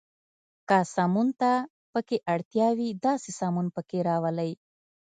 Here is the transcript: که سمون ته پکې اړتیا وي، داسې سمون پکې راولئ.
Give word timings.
که 0.67 0.77
سمون 0.95 1.27
ته 1.39 1.51
پکې 1.91 2.17
اړتیا 2.33 2.67
وي، 2.77 2.89
داسې 3.05 3.29
سمون 3.39 3.67
پکې 3.75 3.99
راولئ. 4.09 4.51